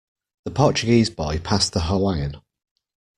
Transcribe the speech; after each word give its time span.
The 0.45 0.49
Portuguese 0.51 1.11
boy 1.11 1.37
passed 1.37 1.73
the 1.73 1.81
Hawaiian. 1.81 2.41